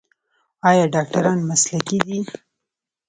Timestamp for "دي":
2.07-2.19